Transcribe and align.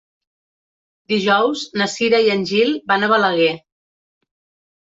Dijous 1.13 1.67
na 1.81 1.87
Cira 1.97 2.23
i 2.29 2.31
en 2.37 2.47
Gil 2.53 2.73
van 2.93 3.07
a 3.07 3.11
Balaguer. 3.15 3.55